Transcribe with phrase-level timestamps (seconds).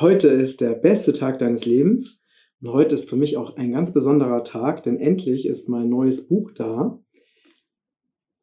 [0.00, 2.20] heute ist der beste Tag deines Lebens
[2.60, 6.26] und heute ist für mich auch ein ganz besonderer Tag, denn endlich ist mein neues
[6.26, 7.00] Buch da.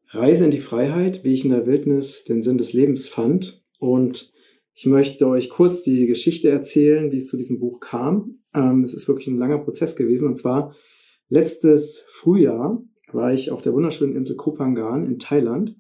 [0.07, 3.63] Reise in die Freiheit, wie ich in der Wildnis den Sinn des Lebens fand.
[3.79, 4.31] Und
[4.73, 8.39] ich möchte euch kurz die Geschichte erzählen, wie es zu diesem Buch kam.
[8.53, 10.27] Ähm, es ist wirklich ein langer Prozess gewesen.
[10.27, 10.73] Und zwar
[11.27, 15.75] letztes Frühjahr war ich auf der wunderschönen Insel Kopangan in Thailand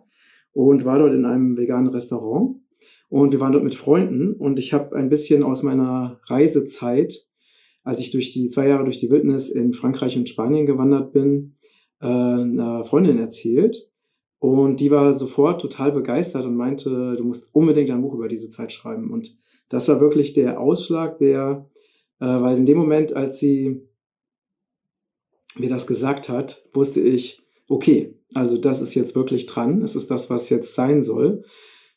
[0.51, 2.57] und war dort in einem veganen Restaurant.
[3.13, 7.27] Und wir waren dort mit Freunden und ich habe ein bisschen aus meiner Reisezeit,
[7.83, 11.53] als ich durch die zwei Jahre durch die Wildnis in Frankreich und Spanien gewandert bin,
[12.01, 13.87] äh, einer Freundin erzählt.
[14.39, 18.49] Und die war sofort total begeistert und meinte, du musst unbedingt ein Buch über diese
[18.49, 19.11] Zeit schreiben.
[19.11, 19.37] Und
[19.69, 21.69] das war wirklich der Ausschlag, der,
[22.19, 23.79] äh, weil in dem Moment, als sie
[25.55, 30.09] mir das gesagt hat, wusste ich, okay, also das ist jetzt wirklich dran, es ist
[30.09, 31.43] das, was jetzt sein soll.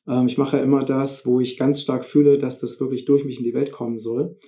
[0.08, 3.24] Ähm, ich mache ja immer das, wo ich ganz stark fühle, dass das wirklich durch
[3.24, 4.38] mich in die Welt kommen soll.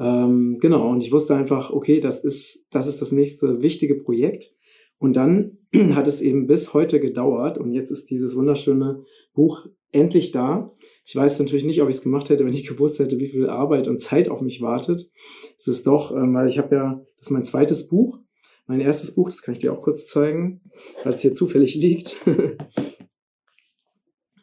[0.00, 4.54] Ähm, genau, und ich wusste einfach, okay, das ist, das ist das nächste wichtige Projekt.
[4.98, 5.58] Und dann
[5.94, 10.72] hat es eben bis heute gedauert und jetzt ist dieses wunderschöne Buch endlich da.
[11.04, 13.48] Ich weiß natürlich nicht, ob ich es gemacht hätte, wenn ich gewusst hätte, wie viel
[13.48, 15.10] Arbeit und Zeit auf mich wartet.
[15.56, 18.18] Es ist doch, ähm, weil ich habe ja, das ist mein zweites Buch.
[18.66, 20.60] Mein erstes Buch, das kann ich dir auch kurz zeigen,
[21.02, 22.16] weil es hier zufällig liegt.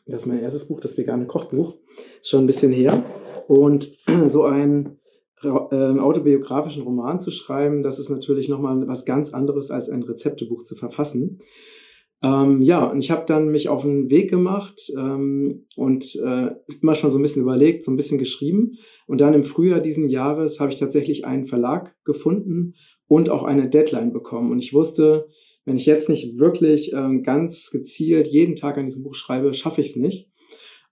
[0.06, 1.78] Das ist mein erstes Buch, das vegane Kochbuch.
[2.22, 3.04] Schon ein bisschen her.
[3.48, 3.90] Und
[4.28, 5.00] so einen
[5.44, 10.64] äh, autobiografischen Roman zu schreiben, das ist natürlich nochmal was ganz anderes als ein Rezeptebuch
[10.64, 11.40] zu verfassen.
[12.24, 16.96] Ähm, ja, und ich habe dann mich auf den Weg gemacht ähm, und äh, immer
[16.96, 18.74] schon so ein bisschen überlegt, so ein bisschen geschrieben.
[19.08, 22.74] Und dann im Frühjahr diesen Jahres habe ich tatsächlich einen Verlag gefunden
[23.08, 24.52] und auch eine Deadline bekommen.
[24.52, 25.28] Und ich wusste,
[25.66, 29.82] wenn ich jetzt nicht wirklich ähm, ganz gezielt jeden Tag an diesem Buch schreibe, schaffe
[29.82, 30.30] ich es nicht.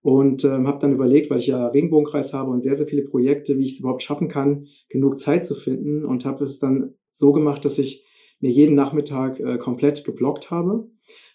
[0.02, 3.58] Und ähm, habe dann überlegt, weil ich ja Regenbogenkreis habe und sehr, sehr viele Projekte,
[3.58, 6.04] wie ich es überhaupt schaffen kann, genug Zeit zu finden.
[6.04, 8.04] Und habe es dann so gemacht, dass ich
[8.42, 10.90] mir jeden Nachmittag äh, komplett geblockt habe.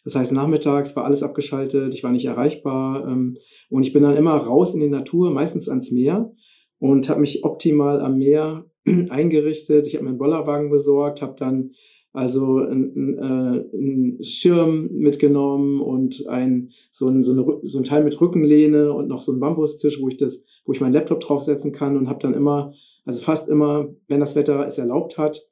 [0.05, 3.37] Das heißt, nachmittags war alles abgeschaltet, ich war nicht erreichbar ähm,
[3.71, 6.33] und ich bin dann immer raus in die Natur, meistens ans Meer
[6.79, 9.87] und habe mich optimal am Meer eingerichtet.
[9.87, 11.73] Ich habe mir einen Bollerwagen besorgt, habe dann
[12.19, 18.03] also ein, ein, ein Schirm mitgenommen und ein so, ein so, eine, so ein Teil
[18.03, 21.71] mit Rückenlehne und noch so ein Bambustisch, wo ich das, wo ich meinen Laptop draufsetzen
[21.71, 22.73] kann und habe dann immer,
[23.05, 25.49] also fast immer, wenn das Wetter es erlaubt hat,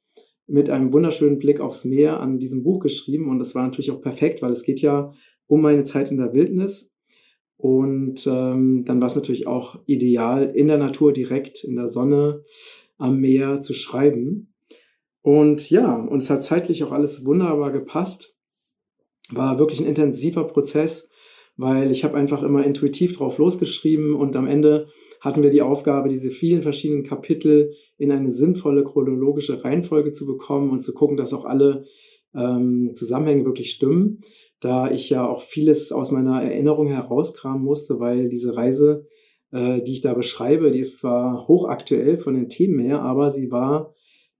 [0.48, 4.00] mit einem wunderschönen Blick aufs Meer an diesem Buch geschrieben und das war natürlich auch
[4.00, 5.12] perfekt, weil es geht ja
[5.46, 6.92] um meine Zeit in der Wildnis
[7.56, 12.42] und ähm, dann war es natürlich auch ideal, in der Natur direkt in der Sonne
[12.98, 14.52] am Meer zu schreiben.
[15.26, 18.36] Und ja, und es hat zeitlich auch alles wunderbar gepasst.
[19.32, 21.10] War wirklich ein intensiver Prozess,
[21.56, 24.86] weil ich habe einfach immer intuitiv drauf losgeschrieben und am Ende
[25.20, 30.70] hatten wir die Aufgabe, diese vielen verschiedenen Kapitel in eine sinnvolle chronologische Reihenfolge zu bekommen
[30.70, 31.86] und zu gucken, dass auch alle
[32.32, 34.20] ähm, Zusammenhänge wirklich stimmen,
[34.60, 39.08] da ich ja auch vieles aus meiner Erinnerung herauskramen musste, weil diese Reise,
[39.50, 43.50] äh, die ich da beschreibe, die ist zwar hochaktuell von den Themen her, aber sie
[43.50, 43.92] war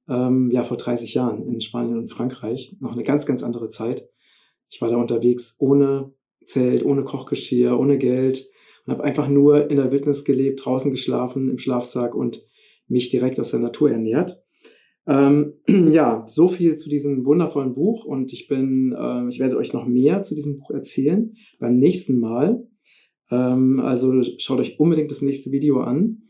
[0.08, 2.76] ähm, ja vor 30 Jahren in Spanien und Frankreich.
[2.80, 4.08] Noch eine ganz, ganz andere Zeit.
[4.68, 6.12] Ich war da unterwegs ohne
[6.44, 8.48] Zelt, ohne Kochgeschirr, ohne Geld
[8.86, 12.42] und habe einfach nur in der Wildnis gelebt, draußen geschlafen, im Schlafsack und
[12.88, 14.42] mich direkt aus der Natur ernährt.
[15.06, 15.54] Ähm,
[15.92, 19.86] ja, so viel zu diesem wundervollen Buch und ich bin, äh, ich werde euch noch
[19.86, 22.66] mehr zu diesem Buch erzählen beim nächsten Mal.
[23.30, 26.22] Ähm, also schaut euch unbedingt das nächste Video an.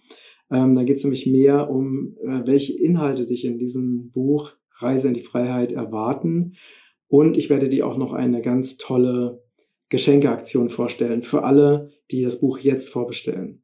[0.51, 5.09] Ähm, da geht es nämlich mehr um, äh, welche Inhalte dich in diesem Buch Reise
[5.09, 6.57] in die Freiheit erwarten.
[7.09, 9.43] Und ich werde dir auch noch eine ganz tolle
[9.89, 13.63] Geschenkeaktion vorstellen für alle, die das Buch jetzt vorbestellen.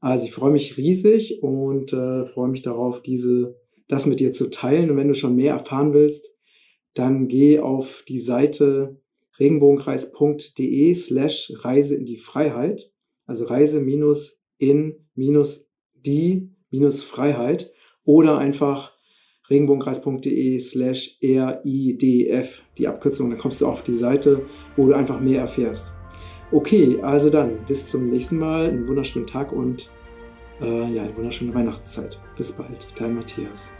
[0.00, 3.56] Also ich freue mich riesig und äh, freue mich darauf, diese,
[3.88, 4.90] das mit dir zu teilen.
[4.90, 6.32] Und wenn du schon mehr erfahren willst,
[6.94, 9.00] dann geh auf die Seite
[9.38, 12.92] regenbogenkreis.de slash Reise in die Freiheit.
[13.26, 15.67] Also Reise minus in minus
[16.04, 17.72] die-freiheit
[18.04, 18.92] oder einfach
[19.50, 23.30] regenbogenkreis.de slash RIDF, die Abkürzung.
[23.30, 24.46] Dann kommst du auf die Seite,
[24.76, 25.92] wo du einfach mehr erfährst.
[26.50, 29.90] Okay, also dann, bis zum nächsten Mal, einen wunderschönen Tag und
[30.60, 32.20] äh, ja, eine wunderschöne Weihnachtszeit.
[32.36, 33.72] Bis bald, dein Matthias.